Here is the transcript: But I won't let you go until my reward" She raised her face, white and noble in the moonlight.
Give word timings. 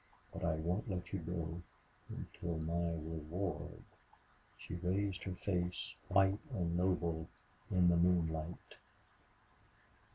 But 0.33 0.43
I 0.43 0.55
won't 0.55 0.89
let 0.89 1.13
you 1.13 1.19
go 1.19 1.61
until 2.09 2.57
my 2.57 2.89
reward" 3.07 3.83
She 4.57 4.73
raised 4.73 5.21
her 5.25 5.35
face, 5.35 5.93
white 6.07 6.39
and 6.49 6.75
noble 6.75 7.29
in 7.69 7.87
the 7.87 7.97
moonlight. 7.97 8.77